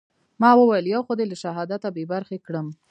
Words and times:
ما 0.41 0.49
وويل 0.59 0.85
يو 0.95 1.01
خو 1.07 1.13
دې 1.19 1.25
له 1.31 1.35
شهادته 1.43 1.87
بې 1.95 2.03
برخې 2.13 2.37
کړم. 2.45 2.67